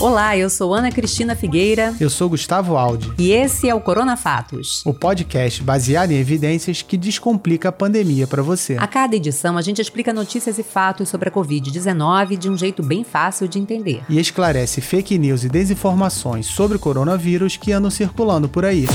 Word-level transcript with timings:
Olá, 0.00 0.36
eu 0.36 0.48
sou 0.48 0.72
Ana 0.72 0.92
Cristina 0.92 1.34
Figueira. 1.34 1.92
Eu 1.98 2.08
sou 2.08 2.28
Gustavo 2.28 2.76
Aldi. 2.76 3.12
E 3.18 3.32
esse 3.32 3.68
é 3.68 3.74
o 3.74 3.80
Corona 3.80 4.16
Fatos, 4.16 4.80
o 4.86 4.94
podcast 4.94 5.60
baseado 5.60 6.12
em 6.12 6.18
evidências 6.18 6.82
que 6.82 6.96
descomplica 6.96 7.70
a 7.70 7.72
pandemia 7.72 8.24
para 8.24 8.40
você. 8.40 8.76
A 8.78 8.86
cada 8.86 9.16
edição 9.16 9.58
a 9.58 9.62
gente 9.62 9.82
explica 9.82 10.12
notícias 10.12 10.56
e 10.56 10.62
fatos 10.62 11.08
sobre 11.08 11.28
a 11.28 11.32
Covid-19 11.32 12.36
de 12.36 12.48
um 12.48 12.56
jeito 12.56 12.80
bem 12.80 13.02
fácil 13.02 13.48
de 13.48 13.58
entender. 13.58 14.04
E 14.08 14.20
esclarece 14.20 14.80
fake 14.80 15.18
news 15.18 15.42
e 15.42 15.48
desinformações 15.48 16.46
sobre 16.46 16.76
o 16.76 16.80
coronavírus 16.80 17.56
que 17.56 17.72
andam 17.72 17.90
circulando 17.90 18.48
por 18.48 18.64
aí. 18.64 18.86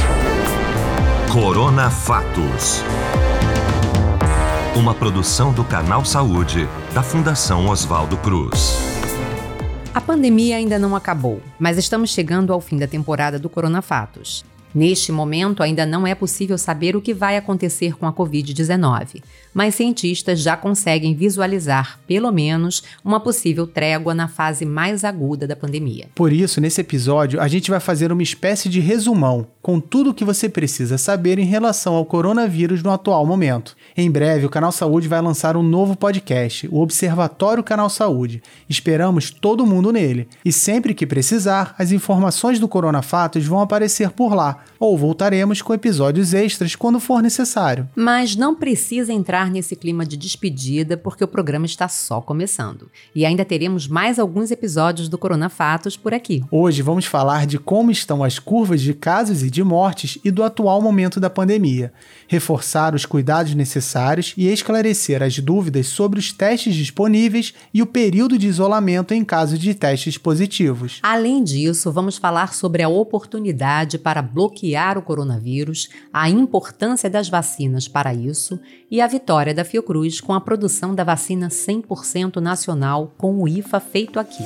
Corona 1.33 1.89
Fatos. 1.89 2.81
Uma 4.73 4.95
produção 4.95 5.51
do 5.51 5.65
Canal 5.65 6.05
Saúde, 6.05 6.65
da 6.93 7.03
Fundação 7.03 7.67
Oswaldo 7.67 8.15
Cruz. 8.17 8.82
A 9.95 10.01
pandemia 10.01 10.57
ainda 10.57 10.79
não 10.79 10.95
acabou, 10.95 11.39
mas 11.59 11.77
estamos 11.77 12.09
chegando 12.09 12.51
ao 12.51 12.59
fim 12.59 12.79
da 12.79 12.87
temporada 12.87 13.37
do 13.37 13.47
Coronafatos. 13.47 14.43
Neste 14.73 15.11
momento, 15.11 15.61
ainda 15.61 15.85
não 15.85 16.07
é 16.07 16.15
possível 16.15 16.57
saber 16.57 16.95
o 16.95 17.01
que 17.01 17.13
vai 17.13 17.37
acontecer 17.37 17.95
com 17.95 18.07
a 18.07 18.13
Covid-19, 18.13 19.21
mas 19.53 19.75
cientistas 19.75 20.39
já 20.39 20.57
conseguem 20.57 21.13
visualizar, 21.13 21.99
pelo 22.07 22.31
menos, 22.31 22.81
uma 23.05 23.19
possível 23.19 23.67
trégua 23.67 24.15
na 24.15 24.27
fase 24.27 24.65
mais 24.65 25.03
aguda 25.03 25.45
da 25.45 25.55
pandemia. 25.55 26.07
Por 26.15 26.33
isso, 26.33 26.59
nesse 26.59 26.81
episódio, 26.81 27.39
a 27.39 27.47
gente 27.47 27.69
vai 27.69 27.79
fazer 27.79 28.11
uma 28.11 28.23
espécie 28.23 28.67
de 28.67 28.79
resumão 28.79 29.47
com 29.61 29.79
tudo 29.79 30.09
o 30.09 30.13
que 30.13 30.25
você 30.25 30.49
precisa 30.49 30.97
saber 30.97 31.37
em 31.37 31.45
relação 31.45 31.93
ao 31.93 32.05
coronavírus 32.05 32.81
no 32.81 32.91
atual 32.91 33.25
momento. 33.25 33.75
Em 33.95 34.09
breve, 34.09 34.45
o 34.45 34.49
Canal 34.49 34.71
Saúde 34.71 35.07
vai 35.07 35.21
lançar 35.21 35.55
um 35.55 35.63
novo 35.63 35.95
podcast, 35.95 36.67
o 36.71 36.81
Observatório 36.81 37.63
Canal 37.63 37.89
Saúde. 37.89 38.41
Esperamos 38.67 39.29
todo 39.29 39.65
mundo 39.65 39.91
nele. 39.91 40.27
E 40.43 40.51
sempre 40.51 40.93
que 40.93 41.05
precisar, 41.05 41.75
as 41.77 41.91
informações 41.91 42.59
do 42.59 42.67
Coronafatos 42.67 43.45
vão 43.45 43.61
aparecer 43.61 44.09
por 44.09 44.33
lá 44.33 44.62
ou 44.79 44.97
voltaremos 44.97 45.61
com 45.61 45.73
episódios 45.73 46.33
extras 46.33 46.75
quando 46.75 46.99
for 46.99 47.21
necessário. 47.21 47.87
Mas 47.95 48.35
não 48.35 48.55
precisa 48.55 49.13
entrar 49.13 49.49
nesse 49.49 49.75
clima 49.75 50.05
de 50.05 50.17
despedida, 50.17 50.97
porque 50.97 51.23
o 51.23 51.27
programa 51.27 51.65
está 51.65 51.87
só 51.87 52.19
começando. 52.19 52.89
E 53.15 53.25
ainda 53.25 53.45
teremos 53.45 53.87
mais 53.87 54.19
alguns 54.19 54.51
episódios 54.51 55.07
do 55.07 55.17
Corona 55.17 55.49
Fatos 55.49 55.95
por 55.95 56.13
aqui. 56.13 56.43
Hoje 56.51 56.81
vamos 56.81 57.05
falar 57.05 57.45
de 57.45 57.59
como 57.59 57.91
estão 57.91 58.23
as 58.23 58.39
curvas 58.39 58.81
de 58.81 58.93
casos 58.93 59.43
e 59.43 59.49
de 59.49 59.63
mortes 59.63 60.17
e 60.23 60.31
do 60.31 60.43
atual 60.43 60.81
momento 60.81 61.19
da 61.19 61.29
pandemia, 61.29 61.93
reforçar 62.27 62.95
os 62.95 63.05
cuidados 63.05 63.53
necessários 63.53 64.33
e 64.37 64.47
esclarecer 64.47 65.21
as 65.21 65.37
dúvidas 65.39 65.87
sobre 65.87 66.19
os 66.19 66.31
testes 66.31 66.75
disponíveis 66.75 67.53
e 67.73 67.81
o 67.81 67.85
período 67.85 68.37
de 68.37 68.47
isolamento 68.47 69.13
em 69.13 69.23
caso 69.23 69.57
de 69.57 69.73
testes 69.73 70.17
positivos. 70.17 70.99
Além 71.03 71.43
disso, 71.43 71.91
vamos 71.91 72.17
falar 72.17 72.53
sobre 72.53 72.83
a 72.83 72.89
oportunidade 72.89 73.97
para 73.97 74.21
bloquear 74.21 74.52
bloquear 74.53 74.97
o 74.97 75.01
coronavírus, 75.01 75.89
a 76.13 76.29
importância 76.29 77.09
das 77.09 77.27
vacinas 77.27 77.87
para 77.87 78.13
isso 78.13 78.59
e 78.89 79.01
a 79.01 79.07
vitória 79.07 79.53
da 79.53 79.65
Fiocruz 79.65 80.21
com 80.21 80.33
a 80.33 80.39
produção 80.39 80.93
da 80.93 81.03
vacina 81.03 81.49
100% 81.49 82.37
nacional 82.37 83.11
com 83.17 83.41
o 83.41 83.47
IFA 83.47 83.79
feito 83.79 84.19
aqui. 84.19 84.43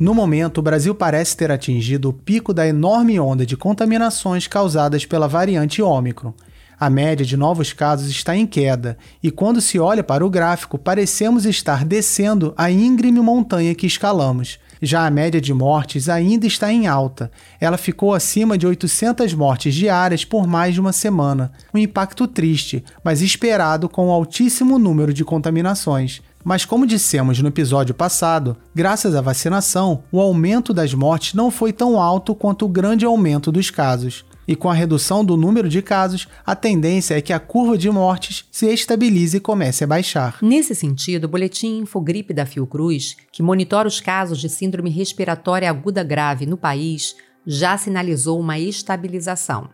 No 0.00 0.14
momento, 0.14 0.58
o 0.58 0.62
Brasil 0.62 0.94
parece 0.94 1.36
ter 1.36 1.50
atingido 1.50 2.08
o 2.08 2.12
pico 2.12 2.54
da 2.54 2.66
enorme 2.66 3.20
onda 3.20 3.44
de 3.44 3.56
contaminações 3.56 4.46
causadas 4.46 5.04
pela 5.04 5.28
variante 5.28 5.82
Ômicron. 5.82 6.32
A 6.80 6.88
média 6.88 7.26
de 7.26 7.36
novos 7.36 7.72
casos 7.72 8.08
está 8.08 8.36
em 8.36 8.46
queda, 8.46 8.96
e 9.20 9.32
quando 9.32 9.60
se 9.60 9.80
olha 9.80 10.04
para 10.04 10.24
o 10.24 10.30
gráfico, 10.30 10.78
parecemos 10.78 11.44
estar 11.44 11.84
descendo 11.84 12.54
a 12.56 12.70
íngreme 12.70 13.20
montanha 13.20 13.74
que 13.74 13.88
escalamos. 13.88 14.60
Já 14.80 15.06
a 15.06 15.10
média 15.10 15.40
de 15.40 15.52
mortes 15.52 16.08
ainda 16.08 16.46
está 16.46 16.72
em 16.72 16.86
alta. 16.86 17.30
Ela 17.60 17.76
ficou 17.76 18.14
acima 18.14 18.56
de 18.56 18.66
800 18.66 19.34
mortes 19.34 19.74
diárias 19.74 20.24
por 20.24 20.46
mais 20.46 20.74
de 20.74 20.80
uma 20.80 20.92
semana. 20.92 21.52
Um 21.74 21.78
impacto 21.78 22.26
triste, 22.26 22.84
mas 23.02 23.22
esperado 23.22 23.88
com 23.88 24.08
o 24.08 24.12
altíssimo 24.12 24.78
número 24.78 25.12
de 25.12 25.24
contaminações. 25.24 26.22
Mas, 26.44 26.64
como 26.64 26.86
dissemos 26.86 27.40
no 27.40 27.48
episódio 27.48 27.94
passado, 27.94 28.56
graças 28.74 29.14
à 29.14 29.20
vacinação, 29.20 30.02
o 30.10 30.20
aumento 30.20 30.72
das 30.72 30.94
mortes 30.94 31.34
não 31.34 31.50
foi 31.50 31.72
tão 31.72 32.00
alto 32.00 32.34
quanto 32.34 32.64
o 32.64 32.68
grande 32.68 33.04
aumento 33.04 33.52
dos 33.52 33.70
casos 33.70 34.24
e 34.48 34.56
com 34.56 34.70
a 34.70 34.74
redução 34.74 35.22
do 35.22 35.36
número 35.36 35.68
de 35.68 35.82
casos, 35.82 36.26
a 36.46 36.56
tendência 36.56 37.18
é 37.18 37.20
que 37.20 37.34
a 37.34 37.38
curva 37.38 37.76
de 37.76 37.90
mortes 37.90 38.46
se 38.50 38.66
estabilize 38.72 39.36
e 39.36 39.40
comece 39.40 39.84
a 39.84 39.86
baixar. 39.86 40.38
Nesse 40.40 40.74
sentido, 40.74 41.26
o 41.26 41.28
boletim 41.28 41.80
Infogripe 41.80 42.32
da 42.32 42.46
Fiocruz, 42.46 43.14
que 43.30 43.42
monitora 43.42 43.86
os 43.86 44.00
casos 44.00 44.40
de 44.40 44.48
síndrome 44.48 44.88
respiratória 44.88 45.68
aguda 45.68 46.02
grave 46.02 46.46
no 46.46 46.56
país, 46.56 47.14
já 47.46 47.76
sinalizou 47.76 48.40
uma 48.40 48.58
estabilização. 48.58 49.68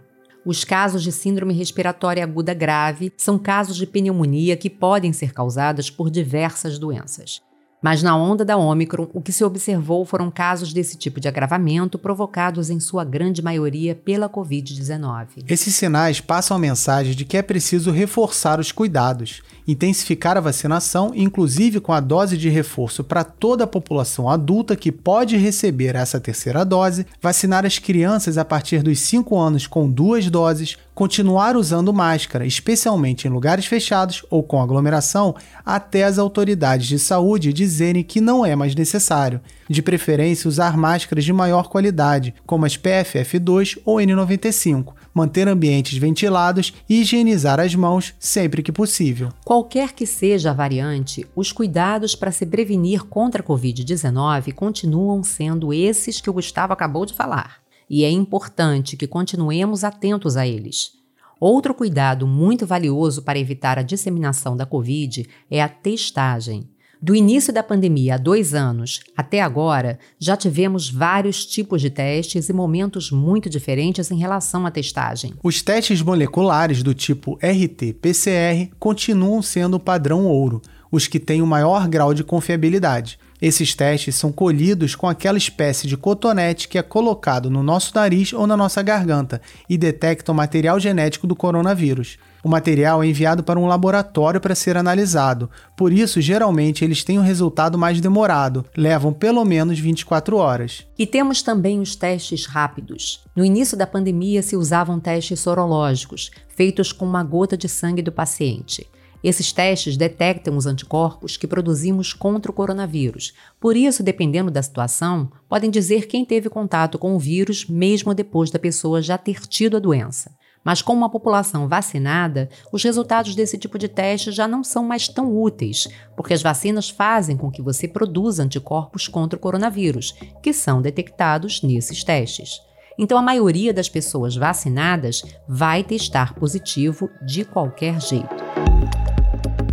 Os 0.44 0.64
casos 0.64 1.02
de 1.02 1.12
síndrome 1.12 1.54
respiratória 1.54 2.22
aguda 2.24 2.52
grave 2.52 3.12
são 3.16 3.38
casos 3.38 3.76
de 3.76 3.86
pneumonia 3.86 4.56
que 4.56 4.68
podem 4.68 5.12
ser 5.12 5.32
causadas 5.32 5.88
por 5.88 6.10
diversas 6.10 6.78
doenças. 6.78 7.40
Mas 7.84 8.02
na 8.02 8.16
onda 8.16 8.46
da 8.46 8.56
Omicron, 8.56 9.08
o 9.12 9.20
que 9.20 9.30
se 9.30 9.44
observou 9.44 10.06
foram 10.06 10.30
casos 10.30 10.72
desse 10.72 10.96
tipo 10.96 11.20
de 11.20 11.28
agravamento 11.28 11.98
provocados 11.98 12.70
em 12.70 12.80
sua 12.80 13.04
grande 13.04 13.42
maioria 13.42 13.94
pela 13.94 14.26
Covid-19. 14.26 15.44
Esses 15.46 15.74
sinais 15.74 16.18
passam 16.18 16.56
a 16.56 16.60
mensagem 16.60 17.14
de 17.14 17.26
que 17.26 17.36
é 17.36 17.42
preciso 17.42 17.90
reforçar 17.90 18.58
os 18.58 18.72
cuidados 18.72 19.42
intensificar 19.66 20.36
a 20.36 20.40
vacinação, 20.40 21.12
inclusive 21.14 21.80
com 21.80 21.92
a 21.92 22.00
dose 22.00 22.36
de 22.36 22.48
reforço 22.48 23.02
para 23.02 23.24
toda 23.24 23.64
a 23.64 23.66
população 23.66 24.28
adulta 24.28 24.76
que 24.76 24.92
pode 24.92 25.36
receber 25.36 25.94
essa 25.94 26.20
terceira 26.20 26.64
dose, 26.64 27.06
vacinar 27.20 27.64
as 27.64 27.78
crianças 27.78 28.36
a 28.36 28.44
partir 28.44 28.82
dos 28.82 28.98
5 29.00 29.38
anos 29.38 29.66
com 29.66 29.88
duas 29.88 30.28
doses, 30.28 30.76
continuar 30.94 31.56
usando 31.56 31.93
máscara, 31.93 32.47
especialmente 32.47 33.27
em 33.27 33.31
lugares 33.31 33.66
fechados 33.66 34.25
ou 34.31 34.43
com 34.43 34.62
aglomeração, 34.62 35.34
até 35.65 36.05
as 36.05 36.19
autoridades 36.19 36.87
de 36.87 36.99
saúde 36.99 37.53
dizerem 37.53 38.05
que 38.05 38.21
não 38.21 38.47
é 38.47 38.55
mais 38.55 38.75
necessário. 38.75 39.41
De 39.69 39.82
preferência, 39.82 40.47
usar 40.47 40.77
máscaras 40.77 41.25
de 41.25 41.32
maior 41.32 41.69
qualidade, 41.69 42.34
como 42.47 42.66
as 42.66 42.77
PFF2 42.77 43.78
ou 43.84 43.97
N95, 43.97 44.93
manter 45.12 45.49
ambientes 45.49 45.97
ventilados 45.99 46.75
e 46.88 47.00
higienizar 47.00 47.59
as 47.59 47.75
mãos 47.75 48.15
sempre 48.19 48.62
que 48.62 48.71
possível. 48.71 49.31
Qualquer 49.44 49.93
que 49.93 50.06
seja 50.06 50.50
a 50.50 50.55
variante, 50.55 51.26
os 51.34 51.50
cuidados 51.50 52.15
para 52.15 52.31
se 52.31 52.44
prevenir 52.44 53.05
contra 53.05 53.43
a 53.43 53.44
Covid-19 53.44 54.53
continuam 54.53 55.22
sendo 55.22 55.72
esses 55.72 56.21
que 56.21 56.28
o 56.28 56.32
Gustavo 56.34 56.72
acabou 56.72 57.06
de 57.06 57.15
falar. 57.15 57.63
E 57.88 58.04
é 58.04 58.10
importante 58.10 58.96
que 58.96 59.06
continuemos 59.06 59.84
atentos 59.84 60.36
a 60.36 60.46
eles. 60.46 60.92
Outro 61.40 61.74
cuidado 61.74 62.26
muito 62.26 62.66
valioso 62.66 63.22
para 63.22 63.38
evitar 63.38 63.78
a 63.78 63.82
disseminação 63.82 64.56
da 64.56 64.64
Covid 64.64 65.28
é 65.50 65.62
a 65.62 65.68
testagem. 65.68 66.68
Do 67.04 67.14
início 67.14 67.52
da 67.52 67.62
pandemia 67.62 68.14
há 68.14 68.16
dois 68.16 68.54
anos 68.54 69.00
até 69.14 69.42
agora, 69.42 69.98
já 70.18 70.38
tivemos 70.38 70.88
vários 70.88 71.44
tipos 71.44 71.82
de 71.82 71.90
testes 71.90 72.48
e 72.48 72.52
momentos 72.54 73.10
muito 73.10 73.50
diferentes 73.50 74.10
em 74.10 74.16
relação 74.16 74.64
à 74.64 74.70
testagem. 74.70 75.34
Os 75.42 75.60
testes 75.60 76.00
moleculares 76.00 76.82
do 76.82 76.94
tipo 76.94 77.38
RT-PCR 77.42 78.70
continuam 78.78 79.42
sendo 79.42 79.74
o 79.74 79.80
padrão 79.80 80.24
ouro, 80.24 80.62
os 80.90 81.06
que 81.06 81.20
têm 81.20 81.42
o 81.42 81.46
maior 81.46 81.86
grau 81.88 82.14
de 82.14 82.24
confiabilidade. 82.24 83.18
Esses 83.44 83.75
testes 83.75 84.15
são 84.15 84.32
colhidos 84.32 84.94
com 84.94 85.06
aquela 85.06 85.37
espécie 85.37 85.87
de 85.87 85.99
cotonete 85.99 86.66
que 86.66 86.78
é 86.78 86.82
colocado 86.82 87.50
no 87.50 87.62
nosso 87.62 87.94
nariz 87.94 88.32
ou 88.32 88.47
na 88.47 88.56
nossa 88.56 88.81
garganta 88.81 89.38
e 89.69 89.77
detecta 89.77 90.32
o 90.32 90.34
material 90.34 90.81
genético 90.81 91.27
do 91.27 91.37
coronavírus. 91.37 92.16
O 92.43 92.49
material 92.49 93.03
é 93.03 93.06
enviado 93.06 93.44
para 93.44 93.60
um 93.60 93.66
laboratório 93.66 94.41
para 94.41 94.55
ser 94.55 94.78
analisado, 94.78 95.50
por 95.77 95.93
isso, 95.93 96.22
geralmente, 96.22 96.87
eles 96.87 97.05
têm 97.05 97.19
um 97.19 97.22
resultado 97.22 97.77
mais 97.77 98.00
demorado, 98.00 98.64
levam 98.75 99.12
pelo 99.12 99.44
menos 99.44 99.79
24 99.79 100.38
horas. 100.38 100.87
E 100.99 101.06
temos 101.06 101.43
também 101.43 101.81
os 101.81 101.94
testes 101.94 102.47
rápidos. 102.47 103.23
No 103.37 103.44
início 103.44 103.76
da 103.76 103.87
pandemia, 103.87 104.43
se 104.43 104.56
usavam 104.56 104.99
testes 104.99 105.40
sorológicos, 105.40 106.31
feitos 106.49 106.93
com 106.93 107.05
uma 107.05 107.23
gota 107.23 107.58
de 107.58 107.69
sangue 107.69 108.00
do 108.00 108.11
paciente. 108.11 108.87
Esses 109.25 109.55
testes 109.55 109.97
detectam 109.97 110.55
os 110.55 110.67
anticorpos 110.67 111.38
que 111.38 111.47
produzimos 111.47 112.12
contra 112.12 112.53
o 112.53 112.55
coronavírus. 112.55 113.32
Por 113.59 113.75
isso, 113.75 114.03
dependendo 114.03 114.50
da 114.50 114.62
situação, 114.62 115.32
podem 115.49 115.71
dizer 115.71 116.06
quem 116.06 116.26
teve 116.26 116.50
contato 116.50 116.99
com 116.99 117.17
o 117.17 117.19
vírus 117.19 117.67
mesmo 117.67 118.12
depois 118.12 118.50
da 118.50 118.59
pessoa 118.59 119.00
já 119.00 119.17
ter 119.17 119.41
tido 119.47 119.79
a 119.79 119.81
doença. 119.81 120.31
Mas 120.62 120.82
com 120.82 120.93
uma 120.93 121.09
população 121.09 121.67
vacinada, 121.67 122.50
os 122.71 122.85
resultados 122.85 123.35
desse 123.35 123.56
tipo 123.56 123.79
de 123.79 123.88
teste 123.88 124.31
já 124.31 124.47
não 124.47 124.62
são 124.62 124.85
mais 124.85 125.09
tão 125.09 125.35
úteis, 125.35 125.88
porque 126.15 126.35
as 126.35 126.43
vacinas 126.43 126.91
fazem 126.91 127.35
com 127.35 127.50
que 127.50 127.62
você 127.62 127.88
produza 127.88 128.43
anticorpos 128.43 129.09
contra 129.09 129.38
o 129.38 129.41
coronavírus, 129.41 130.15
que 130.43 130.53
são 130.53 130.82
detectados 130.82 131.62
nesses 131.62 132.05
testes. 132.05 132.61
Então, 132.99 133.17
a 133.17 133.23
maioria 133.23 133.73
das 133.73 133.88
pessoas 133.88 134.37
vacinadas 134.37 135.23
vai 135.49 135.82
testar 135.82 136.35
positivo 136.35 137.09
de 137.26 137.44
qualquer 137.44 137.99
jeito. 138.03 139.03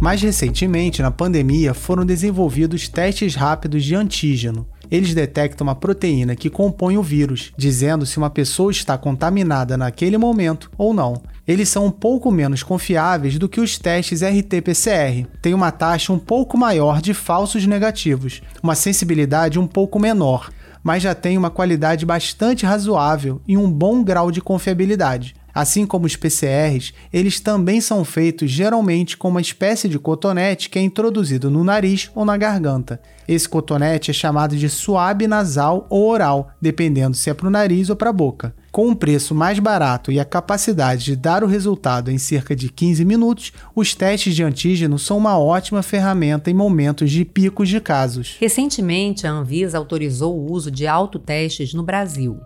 Mais 0.02 0.20
recentemente, 0.20 1.00
na 1.00 1.12
pandemia, 1.12 1.76
foram 1.76 2.04
desenvolvidos 2.04 2.90
testes 2.90 3.36
rápidos 3.36 3.86
de 3.86 3.94
antígeno. 3.94 4.66
Eles 4.90 5.14
detectam 5.14 5.68
uma 5.68 5.76
proteína 5.76 6.36
que 6.36 6.50
compõe 6.50 6.98
o 6.98 7.04
vírus, 7.04 7.54
dizendo 7.56 8.04
se 8.04 8.18
uma 8.18 8.32
pessoa 8.32 8.72
está 8.72 8.98
contaminada 8.98 9.78
naquele 9.78 10.18
momento 10.18 10.72
ou 10.76 10.92
não. 10.92 11.22
Eles 11.48 11.70
são 11.70 11.86
um 11.86 11.92
pouco 11.92 12.32
menos 12.32 12.64
confiáveis 12.64 13.38
do 13.38 13.48
que 13.48 13.62
os 13.62 13.78
testes 13.78 14.24
RT-PCR, 14.24 15.28
têm 15.40 15.54
uma 15.54 15.72
taxa 15.72 16.12
um 16.12 16.18
pouco 16.18 16.58
maior 16.58 17.00
de 17.00 17.14
falsos 17.14 17.68
negativos, 17.68 18.42
uma 18.64 18.74
sensibilidade 18.74 19.60
um 19.60 19.68
pouco 19.68 20.00
menor, 20.00 20.50
mas 20.84 21.04
já 21.04 21.14
têm 21.14 21.38
uma 21.38 21.52
qualidade 21.52 22.08
bastante 22.08 22.66
razoável 22.66 23.40
e 23.48 23.56
um 23.56 23.72
bom 23.72 24.04
grau 24.04 24.32
de 24.32 24.42
confiabilidade. 24.42 25.36
Assim 25.54 25.86
como 25.86 26.06
os 26.06 26.16
PCRs, 26.16 26.94
eles 27.12 27.40
também 27.40 27.82
são 27.82 28.04
feitos 28.04 28.50
geralmente 28.50 29.18
com 29.18 29.30
uma 29.30 29.42
espécie 29.42 29.88
de 29.88 30.00
cotonete 30.00 30.70
que 30.70 30.80
é 30.80 30.82
introduzido 30.82 31.50
no 31.50 31.64
nariz 31.64 32.10
ou 32.16 32.26
na 32.26 32.38
garganta. 32.38 33.02
Esse 33.28 33.48
cotonete 33.48 34.12
é 34.12 34.14
chamado 34.14 34.56
de 34.56 34.68
suave 34.70 35.28
nasal 35.28 35.86
ou 35.90 36.10
oral, 36.10 36.52
dependendo 36.62 37.16
se 37.16 37.30
é 37.30 37.34
para 37.34 37.48
o 37.48 37.52
nariz 37.52 37.90
ou 37.90 37.96
para 37.96 38.10
a 38.10 38.14
boca. 38.14 38.54
Com 38.72 38.88
um 38.88 38.96
preço 38.96 39.36
mais 39.36 39.60
barato 39.60 40.12
e 40.12 40.20
a 40.20 40.26
capacidade 40.26 41.04
de 41.04 41.16
dar 41.16 41.44
o 41.44 41.48
resultado 41.48 42.10
em 42.10 42.18
cerca 42.18 42.56
de 42.56 42.70
15 42.70 43.04
minutos, 43.04 43.52
os 43.76 43.94
testes 43.94 44.34
de 44.34 44.44
antígeno 44.44 44.98
são 44.98 45.18
uma 45.18 45.38
ótima 45.38 45.84
ferramenta 45.84 46.50
em 46.50 46.54
momentos 46.54 47.12
de 47.12 47.26
picos 47.26 47.68
de 47.68 47.82
casos. 47.82 48.38
Recentemente, 48.40 49.28
a 49.28 49.32
Anvisa 49.32 49.78
autorizou 49.78 50.38
o 50.38 50.52
uso 50.52 50.72
de 50.72 50.88
autotestes 50.88 51.74
no 51.74 51.84
Brasil. 51.84 52.40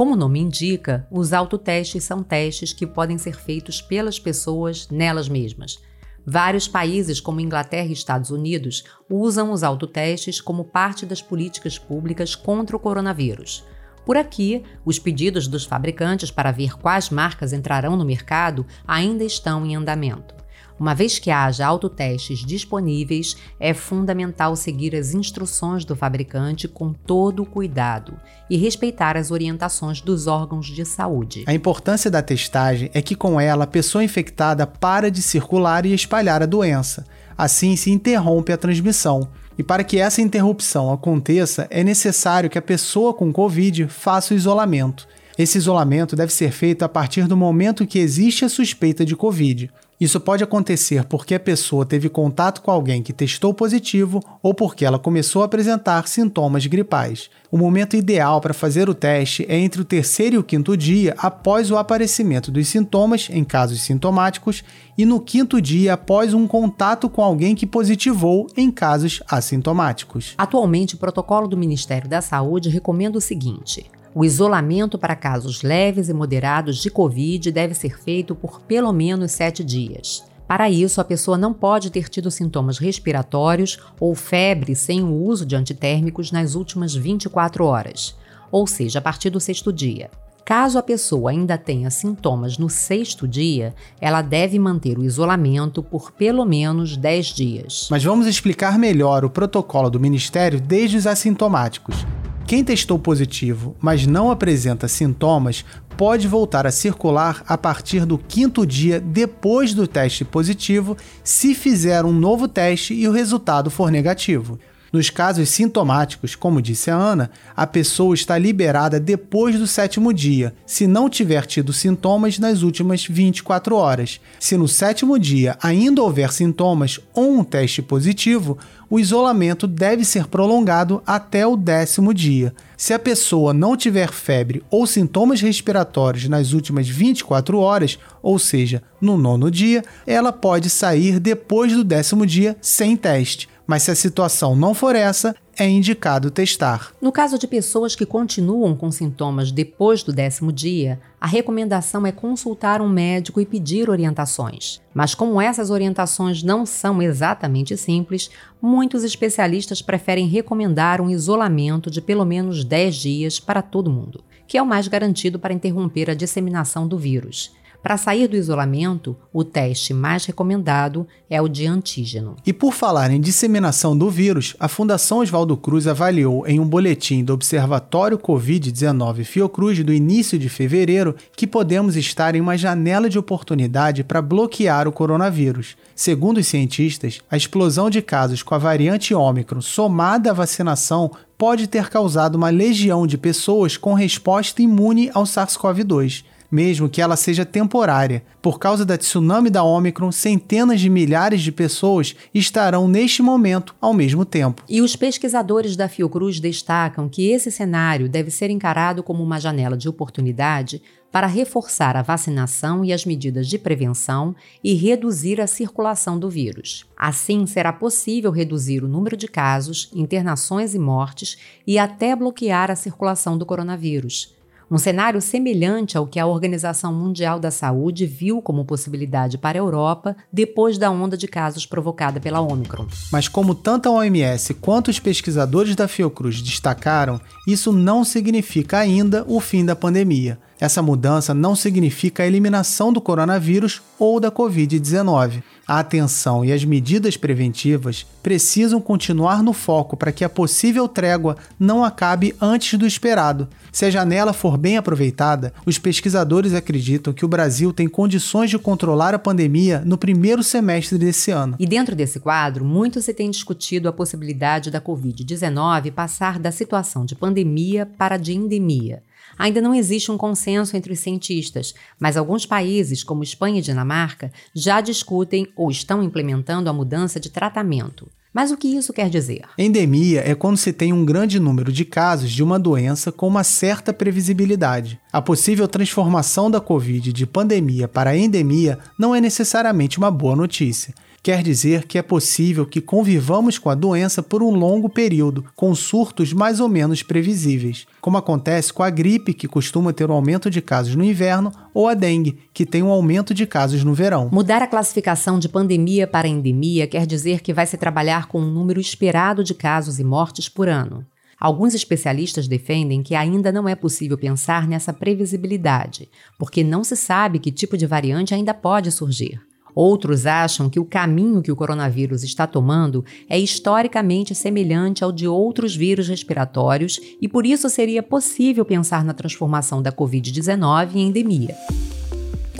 Como 0.00 0.14
o 0.14 0.16
nome 0.16 0.40
indica, 0.40 1.06
os 1.10 1.34
autotestes 1.34 2.04
são 2.04 2.22
testes 2.22 2.72
que 2.72 2.86
podem 2.86 3.18
ser 3.18 3.36
feitos 3.36 3.82
pelas 3.82 4.18
pessoas 4.18 4.88
nelas 4.88 5.28
mesmas. 5.28 5.78
Vários 6.26 6.66
países, 6.66 7.20
como 7.20 7.38
Inglaterra 7.38 7.88
e 7.88 7.92
Estados 7.92 8.30
Unidos, 8.30 8.82
usam 9.10 9.52
os 9.52 9.62
autotestes 9.62 10.40
como 10.40 10.64
parte 10.64 11.04
das 11.04 11.20
políticas 11.20 11.78
públicas 11.78 12.34
contra 12.34 12.74
o 12.74 12.80
coronavírus. 12.80 13.62
Por 14.06 14.16
aqui, 14.16 14.62
os 14.86 14.98
pedidos 14.98 15.46
dos 15.46 15.66
fabricantes 15.66 16.30
para 16.30 16.50
ver 16.50 16.78
quais 16.78 17.10
marcas 17.10 17.52
entrarão 17.52 17.94
no 17.94 18.04
mercado 18.06 18.64
ainda 18.88 19.22
estão 19.22 19.66
em 19.66 19.76
andamento. 19.76 20.39
Uma 20.80 20.94
vez 20.94 21.18
que 21.18 21.30
haja 21.30 21.66
autotestes 21.66 22.38
disponíveis, 22.38 23.36
é 23.60 23.74
fundamental 23.74 24.56
seguir 24.56 24.96
as 24.96 25.12
instruções 25.12 25.84
do 25.84 25.94
fabricante 25.94 26.66
com 26.66 26.94
todo 26.94 27.42
o 27.42 27.46
cuidado 27.46 28.18
e 28.48 28.56
respeitar 28.56 29.14
as 29.14 29.30
orientações 29.30 30.00
dos 30.00 30.26
órgãos 30.26 30.68
de 30.68 30.86
saúde. 30.86 31.44
A 31.46 31.52
importância 31.52 32.10
da 32.10 32.22
testagem 32.22 32.90
é 32.94 33.02
que 33.02 33.14
com 33.14 33.38
ela 33.38 33.64
a 33.64 33.66
pessoa 33.66 34.02
infectada 34.02 34.66
para 34.66 35.10
de 35.10 35.20
circular 35.20 35.84
e 35.84 35.92
espalhar 35.92 36.42
a 36.42 36.46
doença. 36.46 37.04
Assim 37.36 37.76
se 37.76 37.90
interrompe 37.90 38.50
a 38.50 38.56
transmissão. 38.56 39.28
E 39.58 39.62
para 39.62 39.84
que 39.84 39.98
essa 39.98 40.22
interrupção 40.22 40.90
aconteça, 40.90 41.68
é 41.68 41.84
necessário 41.84 42.48
que 42.48 42.56
a 42.56 42.62
pessoa 42.62 43.12
com 43.12 43.30
Covid 43.30 43.86
faça 43.88 44.32
o 44.32 44.36
isolamento. 44.36 45.06
Esse 45.36 45.58
isolamento 45.58 46.16
deve 46.16 46.32
ser 46.32 46.52
feito 46.52 46.82
a 46.86 46.88
partir 46.88 47.26
do 47.26 47.36
momento 47.36 47.86
que 47.86 47.98
existe 47.98 48.46
a 48.46 48.48
suspeita 48.48 49.04
de 49.04 49.14
Covid. 49.14 49.70
Isso 50.00 50.18
pode 50.18 50.42
acontecer 50.42 51.04
porque 51.04 51.34
a 51.34 51.40
pessoa 51.40 51.84
teve 51.84 52.08
contato 52.08 52.62
com 52.62 52.70
alguém 52.70 53.02
que 53.02 53.12
testou 53.12 53.52
positivo 53.52 54.22
ou 54.42 54.54
porque 54.54 54.86
ela 54.86 54.98
começou 54.98 55.42
a 55.42 55.44
apresentar 55.44 56.08
sintomas 56.08 56.64
gripais. 56.64 57.28
O 57.52 57.58
momento 57.58 57.96
ideal 57.96 58.40
para 58.40 58.54
fazer 58.54 58.88
o 58.88 58.94
teste 58.94 59.44
é 59.46 59.58
entre 59.58 59.82
o 59.82 59.84
terceiro 59.84 60.36
e 60.36 60.38
o 60.38 60.42
quinto 60.42 60.74
dia 60.74 61.14
após 61.18 61.70
o 61.70 61.76
aparecimento 61.76 62.50
dos 62.50 62.68
sintomas, 62.68 63.28
em 63.30 63.44
casos 63.44 63.82
sintomáticos, 63.82 64.64
e 64.96 65.04
no 65.04 65.20
quinto 65.20 65.60
dia 65.60 65.92
após 65.92 66.32
um 66.32 66.46
contato 66.46 67.10
com 67.10 67.22
alguém 67.22 67.54
que 67.54 67.66
positivou, 67.66 68.46
em 68.56 68.70
casos 68.70 69.22
assintomáticos. 69.28 70.32
Atualmente, 70.38 70.94
o 70.94 70.98
protocolo 70.98 71.46
do 71.46 71.58
Ministério 71.58 72.08
da 72.08 72.22
Saúde 72.22 72.70
recomenda 72.70 73.18
o 73.18 73.20
seguinte: 73.20 73.84
o 74.14 74.24
isolamento 74.24 74.98
para 74.98 75.14
casos 75.14 75.62
leves 75.62 76.08
e 76.08 76.12
moderados 76.12 76.78
de 76.78 76.90
Covid 76.90 77.50
deve 77.52 77.74
ser 77.74 77.98
feito 78.00 78.34
por 78.34 78.60
pelo 78.60 78.92
menos 78.92 79.32
sete 79.32 79.62
dias. 79.62 80.24
Para 80.48 80.68
isso, 80.68 81.00
a 81.00 81.04
pessoa 81.04 81.38
não 81.38 81.52
pode 81.52 81.90
ter 81.90 82.08
tido 82.08 82.28
sintomas 82.28 82.78
respiratórios 82.78 83.78
ou 84.00 84.16
febre 84.16 84.74
sem 84.74 85.00
o 85.00 85.12
uso 85.12 85.46
de 85.46 85.54
antitérmicos 85.54 86.32
nas 86.32 86.56
últimas 86.56 86.92
24 86.92 87.64
horas, 87.64 88.16
ou 88.50 88.66
seja, 88.66 88.98
a 88.98 89.02
partir 89.02 89.30
do 89.30 89.38
sexto 89.38 89.72
dia. 89.72 90.10
Caso 90.44 90.76
a 90.76 90.82
pessoa 90.82 91.30
ainda 91.30 91.56
tenha 91.56 91.88
sintomas 91.88 92.58
no 92.58 92.68
sexto 92.68 93.28
dia, 93.28 93.72
ela 94.00 94.20
deve 94.20 94.58
manter 94.58 94.98
o 94.98 95.04
isolamento 95.04 95.80
por 95.84 96.10
pelo 96.10 96.44
menos 96.44 96.96
10 96.96 97.26
dias. 97.28 97.86
Mas 97.88 98.02
vamos 98.02 98.26
explicar 98.26 98.76
melhor 98.76 99.24
o 99.24 99.30
protocolo 99.30 99.88
do 99.88 100.00
Ministério 100.00 100.60
desde 100.60 100.96
os 100.96 101.06
assintomáticos. 101.06 102.04
Quem 102.46 102.64
testou 102.64 102.98
positivo, 102.98 103.76
mas 103.80 104.06
não 104.06 104.30
apresenta 104.30 104.88
sintomas, 104.88 105.64
pode 105.96 106.26
voltar 106.26 106.66
a 106.66 106.70
circular 106.70 107.44
a 107.46 107.56
partir 107.56 108.04
do 108.04 108.18
quinto 108.18 108.66
dia 108.66 108.98
depois 108.98 109.74
do 109.74 109.86
teste 109.86 110.24
positivo, 110.24 110.96
se 111.22 111.54
fizer 111.54 112.04
um 112.04 112.12
novo 112.12 112.48
teste 112.48 112.94
e 112.94 113.06
o 113.06 113.12
resultado 113.12 113.70
for 113.70 113.90
negativo. 113.90 114.58
Nos 114.92 115.08
casos 115.08 115.48
sintomáticos, 115.50 116.34
como 116.34 116.60
disse 116.60 116.90
a 116.90 116.96
Ana, 116.96 117.30
a 117.56 117.64
pessoa 117.64 118.12
está 118.12 118.36
liberada 118.36 118.98
depois 118.98 119.56
do 119.56 119.66
sétimo 119.66 120.12
dia, 120.12 120.52
se 120.66 120.84
não 120.86 121.08
tiver 121.08 121.46
tido 121.46 121.72
sintomas 121.72 122.40
nas 122.40 122.62
últimas 122.62 123.04
24 123.04 123.76
horas. 123.76 124.20
Se 124.40 124.56
no 124.56 124.66
sétimo 124.66 125.16
dia 125.16 125.56
ainda 125.62 126.02
houver 126.02 126.32
sintomas 126.32 126.98
ou 127.14 127.38
um 127.38 127.44
teste 127.44 127.80
positivo, 127.80 128.58
o 128.88 128.98
isolamento 128.98 129.68
deve 129.68 130.04
ser 130.04 130.26
prolongado 130.26 131.00
até 131.06 131.46
o 131.46 131.56
décimo 131.56 132.12
dia. 132.12 132.52
Se 132.76 132.92
a 132.92 132.98
pessoa 132.98 133.54
não 133.54 133.76
tiver 133.76 134.10
febre 134.10 134.64
ou 134.68 134.84
sintomas 134.88 135.40
respiratórios 135.40 136.28
nas 136.28 136.52
últimas 136.52 136.88
24 136.88 137.58
horas, 137.58 137.96
ou 138.20 138.36
seja, 138.40 138.82
no 139.00 139.16
nono 139.16 139.48
dia, 139.48 139.84
ela 140.04 140.32
pode 140.32 140.68
sair 140.68 141.20
depois 141.20 141.72
do 141.72 141.84
décimo 141.84 142.26
dia 142.26 142.56
sem 142.60 142.96
teste 142.96 143.48
mas 143.70 143.84
se 143.84 143.92
a 143.92 143.94
situação 143.94 144.56
não 144.56 144.74
for 144.74 144.96
essa, 144.96 145.32
é 145.56 145.64
indicado 145.68 146.28
testar. 146.28 146.92
No 147.00 147.12
caso 147.12 147.38
de 147.38 147.46
pessoas 147.46 147.94
que 147.94 148.04
continuam 148.04 148.74
com 148.74 148.90
sintomas 148.90 149.52
depois 149.52 150.02
do 150.02 150.12
décimo 150.12 150.50
dia, 150.50 151.00
a 151.20 151.26
recomendação 151.28 152.04
é 152.04 152.10
consultar 152.10 152.82
um 152.82 152.88
médico 152.88 153.40
e 153.40 153.46
pedir 153.46 153.88
orientações. 153.88 154.80
Mas, 154.92 155.14
como 155.14 155.40
essas 155.40 155.70
orientações 155.70 156.42
não 156.42 156.66
são 156.66 157.00
exatamente 157.00 157.76
simples, 157.76 158.28
muitos 158.60 159.04
especialistas 159.04 159.80
preferem 159.80 160.26
recomendar 160.26 161.00
um 161.00 161.08
isolamento 161.08 161.92
de 161.92 162.00
pelo 162.00 162.24
menos 162.24 162.64
10 162.64 162.96
dias 162.96 163.38
para 163.38 163.62
todo 163.62 163.88
mundo, 163.88 164.24
que 164.48 164.58
é 164.58 164.62
o 164.62 164.66
mais 164.66 164.88
garantido 164.88 165.38
para 165.38 165.54
interromper 165.54 166.10
a 166.10 166.14
disseminação 166.14 166.88
do 166.88 166.98
vírus. 166.98 167.52
Para 167.82 167.96
sair 167.96 168.28
do 168.28 168.36
isolamento, 168.36 169.16
o 169.32 169.42
teste 169.42 169.94
mais 169.94 170.26
recomendado 170.26 171.06
é 171.30 171.40
o 171.40 171.48
de 171.48 171.66
antígeno. 171.66 172.36
E 172.44 172.52
por 172.52 172.74
falar 172.74 173.10
em 173.10 173.20
disseminação 173.20 173.96
do 173.96 174.10
vírus, 174.10 174.54
a 174.60 174.68
Fundação 174.68 175.18
Oswaldo 175.18 175.56
Cruz 175.56 175.86
avaliou 175.86 176.46
em 176.46 176.60
um 176.60 176.66
boletim 176.66 177.24
do 177.24 177.32
Observatório 177.32 178.18
Covid-19 178.18 179.24
Fiocruz 179.24 179.82
do 179.82 179.94
início 179.94 180.38
de 180.38 180.50
fevereiro 180.50 181.16
que 181.34 181.46
podemos 181.46 181.96
estar 181.96 182.34
em 182.34 182.40
uma 182.40 182.58
janela 182.58 183.08
de 183.08 183.18
oportunidade 183.18 184.04
para 184.04 184.20
bloquear 184.20 184.86
o 184.86 184.92
coronavírus. 184.92 185.74
Segundo 185.94 186.36
os 186.36 186.46
cientistas, 186.46 187.20
a 187.30 187.36
explosão 187.36 187.88
de 187.88 188.02
casos 188.02 188.42
com 188.42 188.54
a 188.54 188.58
variante 188.58 189.14
Ômicron 189.14 189.62
somada 189.62 190.30
à 190.30 190.34
vacinação 190.34 191.10
pode 191.38 191.66
ter 191.66 191.88
causado 191.88 192.34
uma 192.34 192.50
legião 192.50 193.06
de 193.06 193.16
pessoas 193.16 193.78
com 193.78 193.94
resposta 193.94 194.60
imune 194.60 195.10
ao 195.14 195.24
SARS-CoV-2 195.24 196.24
mesmo 196.50 196.88
que 196.88 197.00
ela 197.00 197.16
seja 197.16 197.44
temporária. 197.44 198.22
Por 198.42 198.58
causa 198.58 198.84
da 198.84 198.98
tsunami 198.98 199.50
da 199.50 199.62
Omicron, 199.62 200.10
centenas 200.10 200.80
de 200.80 200.90
milhares 200.90 201.42
de 201.42 201.52
pessoas 201.52 202.16
estarão 202.34 202.88
neste 202.88 203.22
momento 203.22 203.74
ao 203.80 203.94
mesmo 203.94 204.24
tempo. 204.24 204.64
E 204.68 204.80
os 204.80 204.96
pesquisadores 204.96 205.76
da 205.76 205.88
Fiocruz 205.88 206.40
destacam 206.40 207.08
que 207.08 207.30
esse 207.30 207.50
cenário 207.50 208.08
deve 208.08 208.30
ser 208.30 208.50
encarado 208.50 209.02
como 209.02 209.22
uma 209.22 209.38
janela 209.38 209.76
de 209.76 209.88
oportunidade 209.88 210.82
para 211.12 211.26
reforçar 211.26 211.96
a 211.96 212.02
vacinação 212.02 212.84
e 212.84 212.92
as 212.92 213.04
medidas 213.04 213.48
de 213.48 213.58
prevenção 213.58 214.34
e 214.62 214.74
reduzir 214.74 215.40
a 215.40 215.46
circulação 215.46 216.18
do 216.18 216.30
vírus. 216.30 216.86
Assim, 216.96 217.46
será 217.46 217.72
possível 217.72 218.30
reduzir 218.30 218.84
o 218.84 218.88
número 218.88 219.16
de 219.16 219.26
casos, 219.26 219.90
internações 219.92 220.74
e 220.74 220.78
mortes 220.78 221.36
e 221.66 221.78
até 221.78 222.14
bloquear 222.14 222.70
a 222.70 222.76
circulação 222.76 223.36
do 223.36 223.44
coronavírus 223.44 224.39
um 224.70 224.78
cenário 224.78 225.20
semelhante 225.20 225.98
ao 225.98 226.06
que 226.06 226.20
a 226.20 226.26
Organização 226.26 226.92
Mundial 226.92 227.40
da 227.40 227.50
Saúde 227.50 228.06
viu 228.06 228.40
como 228.40 228.64
possibilidade 228.64 229.36
para 229.36 229.58
a 229.58 229.62
Europa 229.62 230.16
depois 230.32 230.78
da 230.78 230.90
onda 230.90 231.16
de 231.16 231.26
casos 231.26 231.66
provocada 231.66 232.20
pela 232.20 232.40
Omicron. 232.40 232.86
Mas 233.10 233.26
como 233.26 233.54
tanto 233.54 233.88
a 233.88 233.92
OMS 233.92 234.54
quanto 234.54 234.88
os 234.88 235.00
pesquisadores 235.00 235.74
da 235.74 235.88
Fiocruz 235.88 236.40
destacaram, 236.40 237.20
isso 237.46 237.72
não 237.72 238.04
significa 238.04 238.78
ainda 238.78 239.24
o 239.26 239.40
fim 239.40 239.64
da 239.64 239.74
pandemia. 239.74 240.38
Essa 240.60 240.82
mudança 240.82 241.32
não 241.32 241.56
significa 241.56 242.22
a 242.22 242.26
eliminação 242.26 242.92
do 242.92 243.00
coronavírus 243.00 243.80
ou 243.98 244.20
da 244.20 244.30
Covid-19. 244.30 245.42
A 245.66 245.78
atenção 245.78 246.44
e 246.44 246.52
as 246.52 246.64
medidas 246.64 247.16
preventivas 247.16 248.04
precisam 248.22 248.80
continuar 248.80 249.42
no 249.42 249.54
foco 249.54 249.96
para 249.96 250.12
que 250.12 250.22
a 250.22 250.28
possível 250.28 250.86
trégua 250.86 251.36
não 251.58 251.82
acabe 251.82 252.34
antes 252.40 252.78
do 252.78 252.86
esperado. 252.86 253.48
Se 253.72 253.86
a 253.86 253.90
janela 253.90 254.34
for 254.34 254.58
bem 254.58 254.76
aproveitada, 254.76 255.54
os 255.64 255.78
pesquisadores 255.78 256.52
acreditam 256.52 257.12
que 257.12 257.24
o 257.24 257.28
Brasil 257.28 257.72
tem 257.72 257.88
condições 257.88 258.50
de 258.50 258.58
controlar 258.58 259.14
a 259.14 259.18
pandemia 259.18 259.82
no 259.86 259.96
primeiro 259.96 260.42
semestre 260.42 260.98
desse 260.98 261.30
ano. 261.30 261.56
E 261.58 261.66
dentro 261.66 261.96
desse 261.96 262.20
quadro, 262.20 262.64
muito 262.64 263.00
se 263.00 263.14
tem 263.14 263.30
discutido 263.30 263.88
a 263.88 263.92
possibilidade 263.92 264.70
da 264.70 264.80
Covid-19 264.80 265.92
passar 265.92 266.38
da 266.38 266.52
situação 266.52 267.06
de 267.06 267.14
pandemia 267.14 267.86
para 267.96 268.16
de 268.16 268.34
endemia. 268.34 269.02
Ainda 269.40 269.58
não 269.62 269.74
existe 269.74 270.12
um 270.12 270.18
consenso 270.18 270.76
entre 270.76 270.92
os 270.92 271.00
cientistas, 271.00 271.74
mas 271.98 272.18
alguns 272.18 272.44
países, 272.44 273.02
como 273.02 273.22
Espanha 273.22 273.60
e 273.60 273.62
Dinamarca, 273.62 274.30
já 274.54 274.82
discutem 274.82 275.48
ou 275.56 275.70
estão 275.70 276.02
implementando 276.02 276.68
a 276.68 276.74
mudança 276.74 277.18
de 277.18 277.30
tratamento. 277.30 278.06
Mas 278.34 278.52
o 278.52 278.56
que 278.58 278.68
isso 278.68 278.92
quer 278.92 279.08
dizer? 279.08 279.44
Endemia 279.56 280.22
é 280.30 280.34
quando 280.34 280.58
se 280.58 280.74
tem 280.74 280.92
um 280.92 281.06
grande 281.06 281.40
número 281.40 281.72
de 281.72 281.86
casos 281.86 282.30
de 282.30 282.42
uma 282.42 282.58
doença 282.58 283.10
com 283.10 283.26
uma 283.26 283.42
certa 283.42 283.94
previsibilidade. 283.94 285.00
A 285.10 285.22
possível 285.22 285.66
transformação 285.66 286.50
da 286.50 286.60
Covid 286.60 287.10
de 287.10 287.26
pandemia 287.26 287.88
para 287.88 288.14
endemia 288.14 288.78
não 288.98 289.14
é 289.14 289.22
necessariamente 289.22 289.96
uma 289.96 290.10
boa 290.10 290.36
notícia 290.36 290.92
quer 291.22 291.42
dizer 291.42 291.86
que 291.86 291.98
é 291.98 292.02
possível 292.02 292.66
que 292.66 292.80
convivamos 292.80 293.58
com 293.58 293.68
a 293.68 293.74
doença 293.74 294.22
por 294.22 294.42
um 294.42 294.50
longo 294.50 294.88
período, 294.88 295.44
com 295.54 295.74
surtos 295.74 296.32
mais 296.32 296.60
ou 296.60 296.68
menos 296.68 297.02
previsíveis, 297.02 297.86
como 298.00 298.16
acontece 298.16 298.72
com 298.72 298.82
a 298.82 298.90
gripe, 298.90 299.34
que 299.34 299.48
costuma 299.48 299.92
ter 299.92 300.10
um 300.10 300.14
aumento 300.14 300.50
de 300.50 300.60
casos 300.60 300.94
no 300.94 301.04
inverno, 301.04 301.52
ou 301.74 301.88
a 301.88 301.94
dengue, 301.94 302.38
que 302.52 302.66
tem 302.66 302.82
um 302.82 302.90
aumento 302.90 303.34
de 303.34 303.46
casos 303.46 303.84
no 303.84 303.94
verão. 303.94 304.28
Mudar 304.32 304.62
a 304.62 304.66
classificação 304.66 305.38
de 305.38 305.48
pandemia 305.48 306.06
para 306.06 306.28
endemia 306.28 306.86
quer 306.86 307.06
dizer 307.06 307.40
que 307.40 307.52
vai 307.52 307.66
se 307.66 307.76
trabalhar 307.76 308.26
com 308.26 308.40
um 308.40 308.50
número 308.50 308.80
esperado 308.80 309.44
de 309.44 309.54
casos 309.54 309.98
e 309.98 310.04
mortes 310.04 310.48
por 310.48 310.68
ano. 310.68 311.04
Alguns 311.38 311.72
especialistas 311.72 312.46
defendem 312.46 313.02
que 313.02 313.14
ainda 313.14 313.50
não 313.50 313.66
é 313.66 313.74
possível 313.74 314.18
pensar 314.18 314.68
nessa 314.68 314.92
previsibilidade, 314.92 316.10
porque 316.38 316.62
não 316.62 316.84
se 316.84 316.94
sabe 316.94 317.38
que 317.38 317.50
tipo 317.50 317.78
de 317.78 317.86
variante 317.86 318.34
ainda 318.34 318.52
pode 318.52 318.92
surgir. 318.92 319.40
Outros 319.74 320.26
acham 320.26 320.68
que 320.68 320.80
o 320.80 320.84
caminho 320.84 321.42
que 321.42 321.52
o 321.52 321.56
coronavírus 321.56 322.22
está 322.22 322.46
tomando 322.46 323.04
é 323.28 323.38
historicamente 323.38 324.34
semelhante 324.34 325.04
ao 325.04 325.12
de 325.12 325.26
outros 325.26 325.74
vírus 325.74 326.08
respiratórios 326.08 327.00
e 327.20 327.28
por 327.28 327.46
isso 327.46 327.68
seria 327.68 328.02
possível 328.02 328.64
pensar 328.64 329.04
na 329.04 329.14
transformação 329.14 329.82
da 329.82 329.92
Covid-19 329.92 330.94
em 330.94 331.08
endemia. 331.08 331.54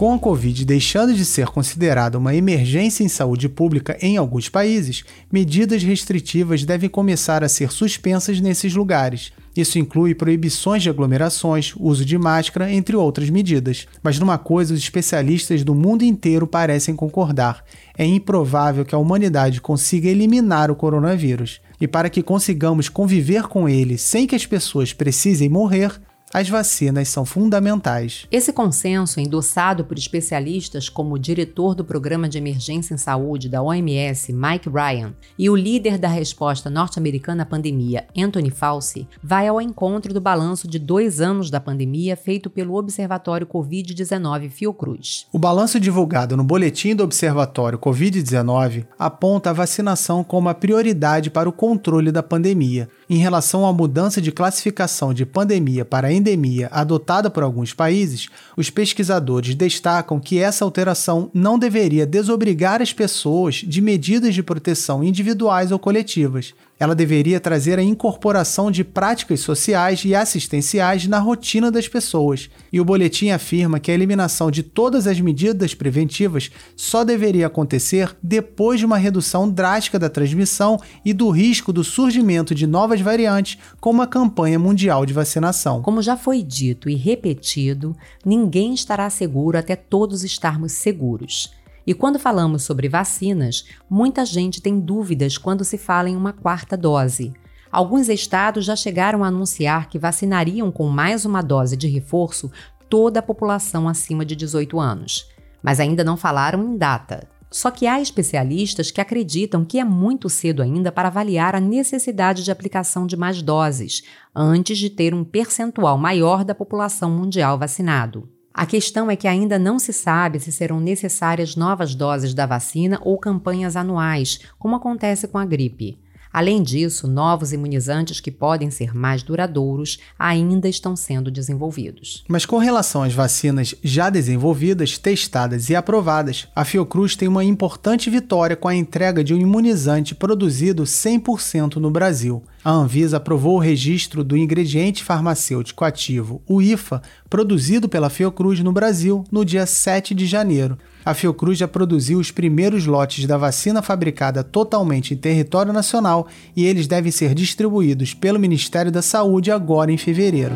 Com 0.00 0.14
a 0.14 0.19
Covid 0.19 0.64
deixando 0.64 1.12
de 1.12 1.26
ser 1.26 1.49
considerada 1.49 2.16
uma 2.16 2.35
emergência 2.35 3.04
em 3.04 3.09
saúde 3.09 3.50
pública 3.50 3.99
em 4.00 4.16
alguns 4.16 4.49
países, 4.49 5.04
medidas 5.30 5.83
restritivas 5.83 6.64
devem 6.64 6.88
começar 6.88 7.45
a 7.45 7.50
ser 7.50 7.71
suspensas 7.71 8.40
nesses 8.40 8.75
lugares. 8.75 9.30
Isso 9.54 9.78
inclui 9.78 10.14
proibições 10.14 10.83
de 10.83 10.88
aglomerações, 10.88 11.75
uso 11.78 12.02
de 12.02 12.16
máscara, 12.16 12.73
entre 12.73 12.97
outras 12.97 13.28
medidas. 13.28 13.87
Mas 14.02 14.19
numa 14.19 14.38
coisa 14.38 14.73
os 14.73 14.80
especialistas 14.80 15.62
do 15.62 15.75
mundo 15.75 16.02
inteiro 16.02 16.47
parecem 16.47 16.97
concordar: 16.97 17.62
é 17.95 18.07
improvável 18.07 18.87
que 18.87 18.95
a 18.95 18.99
humanidade 18.99 19.61
consiga 19.61 20.09
eliminar 20.09 20.71
o 20.71 20.76
coronavírus. 20.76 21.61
E 21.78 21.87
para 21.87 22.09
que 22.09 22.23
consigamos 22.23 22.88
conviver 22.88 23.49
com 23.49 23.69
ele 23.69 23.99
sem 23.99 24.26
que 24.26 24.35
as 24.35 24.47
pessoas 24.47 24.95
precisem 24.95 25.50
morrer, 25.50 26.00
as 26.32 26.49
vacinas 26.49 27.08
são 27.08 27.25
fundamentais. 27.25 28.26
Esse 28.30 28.52
consenso, 28.52 29.18
endossado 29.18 29.84
por 29.84 29.99
especialistas 29.99 30.88
como 30.88 31.14
o 31.14 31.18
diretor 31.18 31.75
do 31.75 31.84
Programa 31.84 32.28
de 32.28 32.38
Emergência 32.38 32.94
em 32.94 32.96
Saúde 32.96 33.49
da 33.49 33.60
OMS, 33.60 34.32
Mike 34.32 34.68
Ryan, 34.68 35.12
e 35.37 35.50
o 35.50 35.56
líder 35.56 35.99
da 35.99 36.06
resposta 36.06 36.70
norte-americana 36.70 37.42
à 37.42 37.46
pandemia, 37.46 38.06
Anthony 38.16 38.50
Fauci, 38.50 39.08
vai 39.20 39.49
ao 39.49 39.60
encontro 39.60 40.14
do 40.14 40.20
balanço 40.20 40.68
de 40.68 40.78
dois 40.78 41.20
anos 41.20 41.50
da 41.50 41.58
pandemia 41.58 42.16
feito 42.16 42.49
pelo 42.49 42.76
Observatório 42.76 43.46
Covid-19 43.46 44.50
Fiocruz. 44.50 45.26
O 45.32 45.38
balanço 45.38 45.80
divulgado 45.80 46.37
no 46.37 46.44
boletim 46.44 46.94
do 46.94 47.02
Observatório 47.02 47.78
Covid-19 47.78 48.87
aponta 48.96 49.50
a 49.50 49.54
vacinação 49.54 50.22
como 50.22 50.49
a 50.49 50.54
prioridade 50.54 51.28
para 51.28 51.49
o 51.49 51.52
controle 51.52 52.12
da 52.12 52.22
pandemia. 52.22 52.88
Em 53.08 53.16
relação 53.16 53.66
à 53.66 53.72
mudança 53.72 54.22
de 54.22 54.30
classificação 54.30 55.12
de 55.12 55.26
pandemia 55.26 55.84
para 55.84 56.12
endemia 56.20 56.68
adotada 56.70 57.28
por 57.28 57.42
alguns 57.42 57.74
países, 57.74 58.28
os 58.56 58.70
pesquisadores 58.70 59.54
destacam 59.54 60.20
que 60.20 60.38
essa 60.38 60.64
alteração 60.64 61.30
não 61.34 61.58
deveria 61.58 62.06
desobrigar 62.06 62.80
as 62.80 62.92
pessoas 62.92 63.56
de 63.56 63.80
medidas 63.80 64.34
de 64.34 64.42
proteção 64.42 65.02
individuais 65.02 65.72
ou 65.72 65.78
coletivas, 65.78 66.54
ela 66.80 66.94
deveria 66.94 67.38
trazer 67.38 67.78
a 67.78 67.82
incorporação 67.82 68.70
de 68.70 68.82
práticas 68.82 69.40
sociais 69.40 70.02
e 70.06 70.14
assistenciais 70.14 71.06
na 71.06 71.18
rotina 71.18 71.70
das 71.70 71.87
pessoas. 71.87 72.49
E 72.72 72.80
o 72.80 72.84
boletim 72.84 73.28
afirma 73.28 73.78
que 73.78 73.90
a 73.90 73.94
eliminação 73.94 74.50
de 74.50 74.62
todas 74.62 75.06
as 75.06 75.20
medidas 75.20 75.75
preventivas 75.75 76.50
só 76.75 77.04
deveria 77.04 77.49
acontecer 77.49 78.16
depois 78.22 78.80
de 78.80 78.87
uma 78.87 78.96
redução 78.96 79.46
drástica 79.46 79.99
da 79.99 80.08
transmissão 80.08 80.80
e 81.04 81.12
do 81.12 81.28
risco 81.28 81.70
do 81.70 81.84
surgimento 81.84 82.54
de 82.54 82.66
novas 82.66 83.02
variantes, 83.02 83.58
com 83.78 83.90
uma 83.90 84.06
campanha 84.06 84.58
mundial 84.58 85.04
de 85.04 85.12
vacinação. 85.12 85.82
Como 85.82 86.00
já 86.00 86.16
foi 86.16 86.42
dito 86.42 86.88
e 86.88 86.94
repetido, 86.94 87.94
ninguém 88.25 88.72
estará 88.72 89.10
seguro 89.10 89.58
até 89.58 89.76
todos 89.76 90.25
estarmos 90.25 90.72
seguros. 90.72 91.60
E 91.87 91.94
quando 91.94 92.18
falamos 92.18 92.62
sobre 92.62 92.88
vacinas, 92.88 93.64
muita 93.88 94.25
gente 94.25 94.60
tem 94.60 94.78
dúvidas 94.78 95.38
quando 95.38 95.64
se 95.64 95.78
fala 95.78 96.08
em 96.08 96.16
uma 96.16 96.32
quarta 96.32 96.76
dose. 96.76 97.32
Alguns 97.72 98.08
estados 98.08 98.64
já 98.64 98.75
chegaram 98.75 99.22
a 99.22 99.28
anunciar 99.28 99.88
que 99.88 99.99
vacinariam 99.99 100.70
com 100.72 100.88
mais 100.88 101.25
uma 101.25 101.40
dose 101.40 101.76
de 101.76 101.87
reforço 101.88 102.50
toda 102.88 103.20
a 103.20 103.22
população 103.22 103.88
acima 103.88 104.25
de 104.25 104.34
18 104.34 104.80
anos, 104.80 105.26
mas 105.62 105.78
ainda 105.78 106.02
não 106.02 106.16
falaram 106.16 106.62
em 106.64 106.76
data. 106.76 107.28
Só 107.50 107.70
que 107.70 107.87
há 107.87 108.00
especialistas 108.00 108.90
que 108.92 109.00
acreditam 109.00 109.64
que 109.64 109.78
é 109.78 109.84
muito 109.84 110.28
cedo 110.28 110.62
ainda 110.62 110.92
para 110.92 111.08
avaliar 111.08 111.56
a 111.56 111.60
necessidade 111.60 112.44
de 112.44 112.50
aplicação 112.50 113.06
de 113.06 113.16
mais 113.16 113.42
doses, 113.42 114.04
antes 114.34 114.78
de 114.78 114.88
ter 114.88 115.12
um 115.14 115.25
percentual 115.25 115.99
maior 115.99 116.44
da 116.44 116.54
população 116.54 117.10
mundial 117.10 117.58
vacinado. 117.58 118.28
A 118.61 118.67
questão 118.67 119.11
é 119.11 119.17
que 119.17 119.26
ainda 119.26 119.59
não 119.59 119.79
se 119.79 119.90
sabe 119.90 120.38
se 120.38 120.52
serão 120.52 120.81
necessárias 120.81 121.57
novas 121.57 121.95
doses 121.95 122.35
da 122.35 122.45
vacina 122.45 123.00
ou 123.02 123.17
campanhas 123.17 123.75
anuais, 123.75 124.38
como 124.59 124.76
acontece 124.76 125.26
com 125.26 125.38
a 125.38 125.47
gripe. 125.47 125.99
Além 126.31 126.62
disso, 126.62 127.09
novos 127.09 127.55
imunizantes 127.55 128.21
que 128.21 128.31
podem 128.31 128.71
ser 128.71 128.95
mais 128.95 129.23
duradouros 129.23 129.99
ainda 130.19 130.69
estão 130.69 130.95
sendo 130.95 131.31
desenvolvidos. 131.31 132.23
Mas 132.29 132.45
com 132.45 132.59
relação 132.59 133.02
às 133.02 133.14
vacinas 133.14 133.75
já 133.83 134.11
desenvolvidas, 134.11 134.99
testadas 134.99 135.71
e 135.71 135.75
aprovadas, 135.75 136.47
a 136.55 136.62
Fiocruz 136.62 137.17
tem 137.17 137.29
uma 137.29 137.43
importante 137.43 138.11
vitória 138.11 138.57
com 138.57 138.69
a 138.69 138.76
entrega 138.76 139.25
de 139.25 139.33
um 139.33 139.38
imunizante 139.38 140.14
produzido 140.14 140.83
100% 140.83 141.76
no 141.76 141.90
Brasil. 141.90 142.43
A 142.62 142.71
Anvisa 142.73 143.17
aprovou 143.17 143.57
o 143.57 143.59
registro 143.59 144.23
do 144.23 144.37
ingrediente 144.37 145.02
farmacêutico 145.02 145.83
ativo, 145.83 146.43
o 146.47 146.61
IFA, 146.61 147.00
produzido 147.29 147.88
pela 147.88 148.11
Fiocruz 148.11 148.61
no 148.61 148.71
Brasil 148.71 149.25
no 149.33 149.47
dia 149.47 149.64
7 149.64 150.14
de 150.14 150.26
janeiro. 150.26 150.76
A 151.02 151.14
Fiocruz 151.14 151.57
já 151.57 151.67
produziu 151.67 152.19
os 152.19 152.31
primeiros 152.31 152.85
lotes 152.85 153.25
da 153.25 153.38
vacina 153.38 153.81
fabricada 153.81 154.45
totalmente 154.45 155.14
em 155.14 155.17
território 155.17 155.73
nacional 155.73 156.29
e 156.55 156.67
eles 156.67 156.87
devem 156.87 157.11
ser 157.11 157.35
distribuídos 157.35 158.12
pelo 158.12 158.38
Ministério 158.38 158.93
da 158.93 159.00
Saúde 159.00 159.50
agora 159.50 159.90
em 159.90 159.97
fevereiro. 159.97 160.55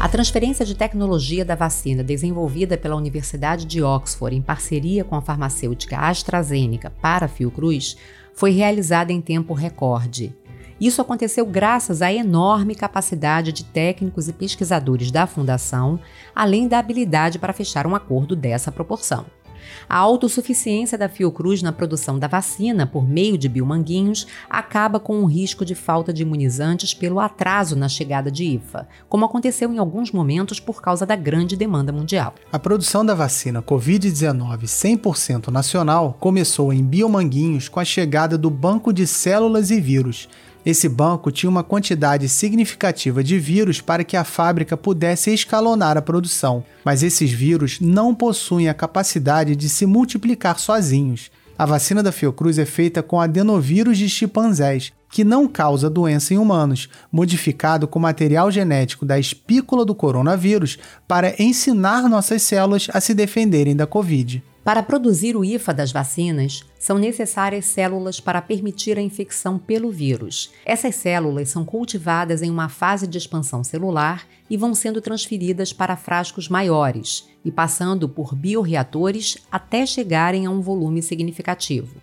A 0.00 0.08
transferência 0.08 0.66
de 0.66 0.74
tecnologia 0.74 1.44
da 1.44 1.54
vacina 1.54 2.02
desenvolvida 2.02 2.76
pela 2.76 2.96
Universidade 2.96 3.64
de 3.64 3.80
Oxford 3.80 4.36
em 4.36 4.42
parceria 4.42 5.04
com 5.04 5.14
a 5.14 5.22
farmacêutica 5.22 5.98
AstraZeneca 5.98 6.90
para 7.00 7.26
a 7.26 7.28
Fiocruz 7.28 7.96
foi 8.34 8.50
realizada 8.50 9.12
em 9.12 9.20
tempo 9.20 9.54
recorde. 9.54 10.34
Isso 10.80 11.00
aconteceu 11.00 11.46
graças 11.46 12.02
à 12.02 12.12
enorme 12.12 12.74
capacidade 12.74 13.50
de 13.50 13.64
técnicos 13.64 14.28
e 14.28 14.32
pesquisadores 14.32 15.10
da 15.10 15.26
Fundação, 15.26 15.98
além 16.34 16.68
da 16.68 16.78
habilidade 16.78 17.38
para 17.38 17.54
fechar 17.54 17.86
um 17.86 17.94
acordo 17.94 18.36
dessa 18.36 18.70
proporção. 18.70 19.24
A 19.88 19.96
autossuficiência 19.96 20.98
da 20.98 21.08
Fiocruz 21.08 21.62
na 21.62 21.72
produção 21.72 22.18
da 22.18 22.26
vacina 22.26 22.86
por 22.86 23.08
meio 23.08 23.38
de 23.38 23.48
biomanguinhos 23.48 24.26
acaba 24.48 24.98
com 24.98 25.22
o 25.22 25.26
risco 25.26 25.64
de 25.64 25.74
falta 25.74 26.12
de 26.12 26.22
imunizantes 26.22 26.94
pelo 26.94 27.20
atraso 27.20 27.76
na 27.76 27.88
chegada 27.88 28.30
de 28.30 28.44
IFA, 28.44 28.88
como 29.08 29.24
aconteceu 29.24 29.72
em 29.72 29.78
alguns 29.78 30.12
momentos 30.12 30.60
por 30.60 30.82
causa 30.82 31.06
da 31.06 31.16
grande 31.16 31.56
demanda 31.56 31.92
mundial. 31.92 32.34
A 32.52 32.58
produção 32.58 33.04
da 33.04 33.14
vacina 33.14 33.62
Covid-19 33.62 34.64
100% 34.64 35.48
nacional 35.48 36.16
começou 36.18 36.72
em 36.72 36.84
biomanguinhos 36.84 37.68
com 37.68 37.80
a 37.80 37.84
chegada 37.84 38.36
do 38.36 38.50
Banco 38.50 38.92
de 38.92 39.06
Células 39.06 39.70
e 39.70 39.80
Vírus, 39.80 40.28
Esse 40.66 40.88
banco 40.88 41.30
tinha 41.30 41.48
uma 41.48 41.62
quantidade 41.62 42.28
significativa 42.28 43.22
de 43.22 43.38
vírus 43.38 43.80
para 43.80 44.02
que 44.02 44.16
a 44.16 44.24
fábrica 44.24 44.76
pudesse 44.76 45.32
escalonar 45.32 45.96
a 45.96 46.02
produção, 46.02 46.64
mas 46.84 47.04
esses 47.04 47.30
vírus 47.30 47.78
não 47.80 48.12
possuem 48.12 48.68
a 48.68 48.74
capacidade 48.74 49.54
de 49.54 49.68
se 49.68 49.86
multiplicar 49.86 50.58
sozinhos. 50.58 51.30
A 51.56 51.64
vacina 51.64 52.02
da 52.02 52.10
Fiocruz 52.10 52.58
é 52.58 52.64
feita 52.66 53.00
com 53.00 53.20
adenovírus 53.20 53.96
de 53.96 54.08
chimpanzés, 54.08 54.92
que 55.08 55.22
não 55.22 55.46
causa 55.46 55.88
doença 55.88 56.34
em 56.34 56.36
humanos, 56.36 56.88
modificado 57.12 57.86
com 57.86 58.00
material 58.00 58.50
genético 58.50 59.06
da 59.06 59.20
espícula 59.20 59.84
do 59.84 59.94
coronavírus 59.94 60.78
para 61.06 61.40
ensinar 61.40 62.08
nossas 62.08 62.42
células 62.42 62.88
a 62.92 63.00
se 63.00 63.14
defenderem 63.14 63.76
da 63.76 63.86
Covid. 63.86 64.42
Para 64.66 64.82
produzir 64.82 65.36
o 65.36 65.44
IFA 65.44 65.72
das 65.72 65.92
vacinas, 65.92 66.64
são 66.76 66.98
necessárias 66.98 67.66
células 67.66 68.18
para 68.18 68.42
permitir 68.42 68.98
a 68.98 69.00
infecção 69.00 69.60
pelo 69.60 69.92
vírus. 69.92 70.50
Essas 70.64 70.96
células 70.96 71.50
são 71.50 71.64
cultivadas 71.64 72.42
em 72.42 72.50
uma 72.50 72.68
fase 72.68 73.06
de 73.06 73.16
expansão 73.16 73.62
celular 73.62 74.26
e 74.50 74.56
vão 74.56 74.74
sendo 74.74 75.00
transferidas 75.00 75.72
para 75.72 75.96
frascos 75.96 76.48
maiores 76.48 77.28
e 77.44 77.52
passando 77.52 78.08
por 78.08 78.34
bioreatores 78.34 79.38
até 79.52 79.86
chegarem 79.86 80.46
a 80.46 80.50
um 80.50 80.60
volume 80.60 81.00
significativo. 81.00 82.02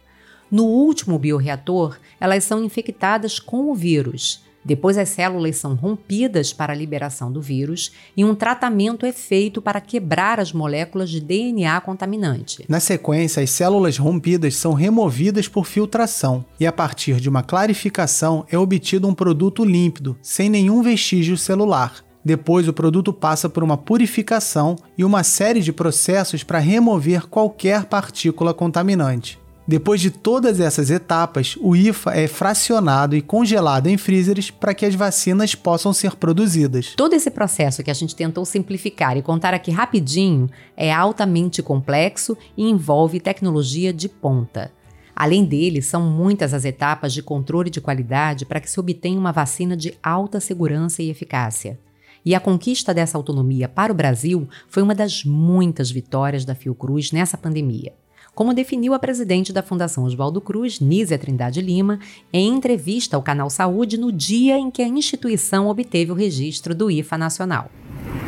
No 0.49 0.63
último 0.63 1.19
bioreator, 1.19 1.99
elas 2.17 2.45
são 2.45 2.63
infectadas 2.63 3.39
com 3.39 3.69
o 3.69 3.75
vírus 3.75 4.41
depois, 4.65 4.97
as 4.97 5.09
células 5.09 5.57
são 5.57 5.75
rompidas 5.75 6.53
para 6.53 6.73
a 6.73 6.75
liberação 6.75 7.31
do 7.31 7.41
vírus 7.41 7.91
e 8.15 8.23
um 8.23 8.33
tratamento 8.33 9.05
é 9.05 9.11
feito 9.11 9.61
para 9.61 9.81
quebrar 9.81 10.39
as 10.39 10.53
moléculas 10.53 11.09
de 11.09 11.19
DNA 11.19 11.79
contaminante. 11.81 12.65
Na 12.69 12.79
sequência, 12.79 13.43
as 13.43 13.49
células 13.49 13.97
rompidas 13.97 14.55
são 14.55 14.73
removidas 14.73 15.47
por 15.47 15.65
filtração 15.65 16.45
e, 16.59 16.65
a 16.65 16.71
partir 16.71 17.19
de 17.19 17.27
uma 17.27 17.43
clarificação, 17.43 18.45
é 18.49 18.57
obtido 18.57 19.07
um 19.07 19.13
produto 19.13 19.65
límpido, 19.65 20.17
sem 20.21 20.49
nenhum 20.49 20.81
vestígio 20.81 21.37
celular. 21.37 22.03
Depois, 22.25 22.69
o 22.69 22.73
produto 22.73 23.11
passa 23.11 23.49
por 23.49 23.63
uma 23.63 23.77
purificação 23.77 24.77
e 24.97 25.03
uma 25.03 25.23
série 25.23 25.59
de 25.59 25.73
processos 25.73 26.41
para 26.41 26.59
remover 26.59 27.27
qualquer 27.27 27.83
partícula 27.85 28.53
contaminante. 28.53 29.42
Depois 29.65 30.01
de 30.01 30.11
todas 30.11 30.59
essas 30.59 30.89
etapas, 30.89 31.57
o 31.61 31.73
IFA 31.73 32.11
é 32.17 32.27
fracionado 32.27 33.15
e 33.15 33.21
congelado 33.21 33.87
em 33.87 33.97
freezers 33.97 34.51
para 34.51 34.73
que 34.73 34.85
as 34.85 34.93
vacinas 34.93 35.55
possam 35.55 35.93
ser 35.93 36.17
produzidas. 36.17 36.93
Todo 36.97 37.13
esse 37.13 37.31
processo 37.31 37.81
que 37.81 37.89
a 37.89 37.93
gente 37.93 38.13
tentou 38.13 38.43
simplificar 38.43 39.15
e 39.15 39.21
contar 39.21 39.53
aqui 39.53 39.71
rapidinho 39.71 40.49
é 40.75 40.91
altamente 40.91 41.63
complexo 41.63 42.37
e 42.57 42.69
envolve 42.69 43.21
tecnologia 43.21 43.93
de 43.93 44.09
ponta. 44.09 44.69
Além 45.15 45.45
dele, 45.45 45.81
são 45.81 46.01
muitas 46.01 46.53
as 46.53 46.65
etapas 46.65 47.13
de 47.13 47.23
controle 47.23 47.69
de 47.69 47.79
qualidade 47.79 48.45
para 48.45 48.59
que 48.59 48.69
se 48.69 48.79
obtenha 48.79 49.19
uma 49.19 49.31
vacina 49.31 49.77
de 49.77 49.93
alta 50.03 50.41
segurança 50.41 51.01
e 51.01 51.09
eficácia. 51.09 51.79
E 52.25 52.35
a 52.35 52.39
conquista 52.39 52.93
dessa 52.93 53.17
autonomia 53.17 53.69
para 53.69 53.93
o 53.93 53.95
Brasil 53.95 54.47
foi 54.67 54.83
uma 54.83 54.95
das 54.95 55.23
muitas 55.23 55.89
vitórias 55.89 56.43
da 56.43 56.55
Fiocruz 56.55 57.13
nessa 57.13 57.37
pandemia 57.37 57.93
como 58.35 58.53
definiu 58.53 58.93
a 58.93 58.99
presidente 58.99 59.53
da 59.53 59.61
Fundação 59.61 60.03
Oswaldo 60.05 60.41
Cruz, 60.41 60.79
Nízia 60.79 61.17
Trindade 61.17 61.61
Lima, 61.61 61.99
em 62.31 62.53
entrevista 62.53 63.15
ao 63.15 63.21
canal 63.21 63.49
Saúde 63.49 63.97
no 63.97 64.11
dia 64.11 64.57
em 64.57 64.71
que 64.71 64.81
a 64.81 64.87
instituição 64.87 65.67
obteve 65.67 66.11
o 66.11 66.15
registro 66.15 66.73
do 66.73 66.89
IFA 66.89 67.17
nacional. 67.17 67.69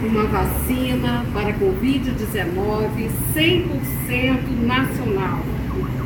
Uma 0.03 0.25
vacina 0.25 1.25
para 1.33 1.53
Covid-19 1.53 3.09
100% 3.33 4.65
nacional, 4.65 5.39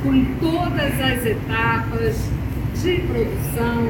com 0.01 0.25
todas 0.39 0.94
as 1.01 1.25
etapas 1.25 2.15
de 2.82 3.01
produção, 3.01 3.88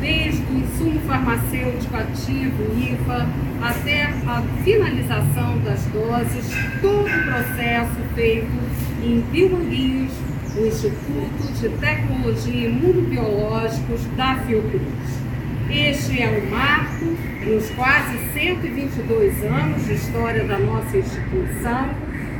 desde 0.00 0.42
o 0.44 0.58
insumo 0.58 1.00
farmacêutico 1.00 1.94
ativo, 1.94 2.62
IFA, 2.78 3.28
até 3.60 4.04
a 4.04 4.42
finalização 4.64 5.58
das 5.60 5.84
doses, 5.86 6.50
todo 6.80 7.06
o 7.06 7.24
processo 7.24 8.14
feito 8.14 8.81
em 9.02 9.20
Biomanguinhos, 9.32 10.12
o 10.56 10.64
Instituto 10.64 11.52
de 11.60 11.68
Tecnologia 11.70 12.54
e 12.54 12.66
Imunobiológicos 12.66 14.04
da 14.16 14.36
Fiocruz. 14.46 14.82
Este 15.68 16.22
é 16.22 16.28
um 16.28 16.50
marco 16.50 17.06
nos 17.44 17.68
quase 17.70 18.16
122 18.32 19.42
anos 19.42 19.84
de 19.86 19.94
história 19.94 20.44
da 20.44 20.56
nossa 20.58 20.96
instituição 20.96 21.90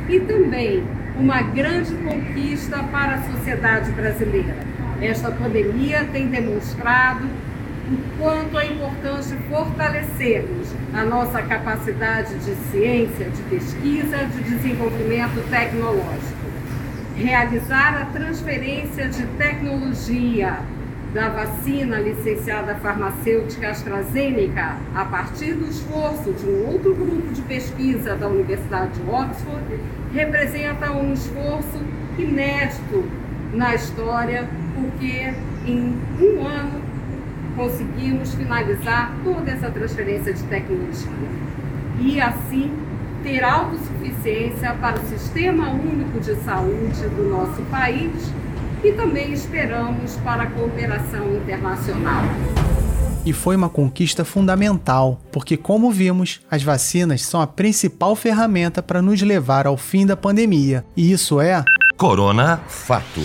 e 0.07 0.21
também 0.21 0.83
uma 1.17 1.41
grande 1.41 1.93
conquista 1.95 2.81
para 2.83 3.15
a 3.15 3.23
sociedade 3.23 3.91
brasileira. 3.91 4.55
Esta 5.01 5.31
pandemia 5.31 6.07
tem 6.13 6.27
demonstrado 6.27 7.25
o 7.91 8.17
quanto 8.17 8.57
é 8.57 8.67
importante 8.67 9.35
fortalecermos 9.49 10.69
a 10.93 11.03
nossa 11.03 11.41
capacidade 11.41 12.35
de 12.35 12.55
ciência, 12.71 13.29
de 13.29 13.41
pesquisa, 13.43 14.17
de 14.25 14.43
desenvolvimento 14.43 15.43
tecnológico. 15.49 16.32
Realizar 17.15 18.01
a 18.01 18.05
transferência 18.05 19.07
de 19.07 19.23
tecnologia 19.37 20.57
da 21.13 21.29
vacina 21.29 21.99
licenciada 21.99 22.73
farmacêutica 22.75 23.69
AstraZeneca 23.69 24.77
a 24.95 25.05
partir 25.05 25.53
do 25.53 25.69
esforço 25.69 26.33
de 26.33 26.45
um 26.47 26.71
outro 26.71 26.95
grupo 26.95 27.31
de 27.31 27.41
pesquisa 27.43 28.15
da 28.15 28.27
Universidade 28.27 28.93
de 28.93 29.07
Oxford 29.07 29.79
representa 30.11 30.91
um 30.91 31.13
esforço 31.13 31.79
inédito 32.17 33.05
na 33.53 33.75
história, 33.75 34.49
porque 34.73 35.33
em 35.67 35.95
um 36.19 36.47
ano 36.47 36.81
conseguimos 37.55 38.33
finalizar 38.33 39.13
toda 39.23 39.51
essa 39.51 39.69
transferência 39.69 40.33
de 40.33 40.41
tecnologia. 40.45 41.11
E 41.99 42.19
assim 42.19 42.73
ter 43.21 43.43
para 44.83 44.99
o 44.99 45.07
sistema 45.07 45.69
único 45.69 46.19
de 46.19 46.35
saúde 46.43 47.07
do 47.15 47.29
nosso 47.29 47.61
país 47.71 48.11
e 48.83 48.91
também 48.91 49.31
esperamos 49.31 50.17
para 50.17 50.43
a 50.43 50.47
cooperação 50.47 51.35
internacional. 51.37 52.23
E 53.25 53.31
foi 53.31 53.55
uma 53.55 53.69
conquista 53.69 54.25
fundamental, 54.25 55.21
porque, 55.31 55.55
como 55.55 55.89
vimos, 55.89 56.41
as 56.51 56.61
vacinas 56.61 57.21
são 57.21 57.39
a 57.39 57.47
principal 57.47 58.13
ferramenta 58.13 58.83
para 58.83 59.01
nos 59.01 59.21
levar 59.21 59.65
ao 59.65 59.77
fim 59.77 60.05
da 60.05 60.17
pandemia. 60.17 60.83
E 60.97 61.13
isso 61.13 61.39
é. 61.39 61.63
Corona 61.95 62.59
Fato. 62.67 63.21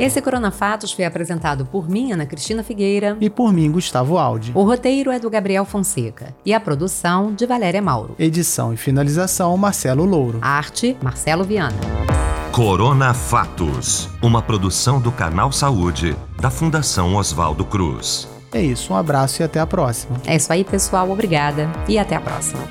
Esse 0.00 0.22
Coronafatos 0.22 0.92
foi 0.92 1.04
apresentado 1.04 1.66
por 1.66 1.86
mim, 1.86 2.12
Ana 2.12 2.24
Cristina 2.24 2.62
Figueira. 2.62 3.18
E 3.20 3.28
por 3.28 3.52
mim, 3.52 3.70
Gustavo 3.70 4.16
Aldi. 4.16 4.50
O 4.54 4.64
roteiro 4.64 5.10
é 5.10 5.18
do 5.18 5.28
Gabriel 5.28 5.66
Fonseca. 5.66 6.34
E 6.42 6.54
a 6.54 6.58
produção, 6.58 7.34
de 7.34 7.44
Valéria 7.44 7.82
Mauro. 7.82 8.14
Edição 8.18 8.72
e 8.72 8.78
finalização, 8.78 9.54
Marcelo 9.58 10.06
Louro. 10.06 10.38
arte, 10.40 10.96
Marcelo 11.02 11.44
Viana. 11.44 11.76
Corona 12.50 13.12
Fatos, 13.12 14.08
uma 14.22 14.40
produção 14.40 15.02
do 15.02 15.12
Canal 15.12 15.52
Saúde, 15.52 16.16
da 16.40 16.48
Fundação 16.48 17.14
Oswaldo 17.14 17.66
Cruz. 17.66 18.26
É 18.54 18.62
isso, 18.62 18.94
um 18.94 18.96
abraço 18.96 19.42
e 19.42 19.44
até 19.44 19.60
a 19.60 19.66
próxima. 19.66 20.16
É 20.24 20.34
isso 20.34 20.50
aí, 20.50 20.64
pessoal. 20.64 21.10
Obrigada 21.10 21.70
e 21.86 21.98
até 21.98 22.16
a 22.16 22.20
próxima. 22.22 22.62